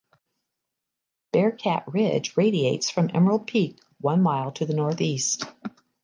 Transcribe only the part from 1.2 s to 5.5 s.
Bearcat Ridge radiates from Emerald Peak one mile to the northeast.